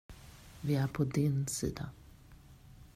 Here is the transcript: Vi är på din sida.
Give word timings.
Vi 0.61 0.75
är 0.75 0.87
på 0.87 1.03
din 1.03 1.47
sida. 1.47 1.89